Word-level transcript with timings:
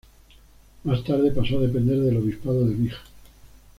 Más 0.83 1.03
tarde 1.03 1.29
pasó 1.31 1.59
a 1.59 1.61
depender 1.61 1.99
del 1.99 2.17
obispado 2.17 2.65
de 2.65 2.73
Vich. 2.73 2.95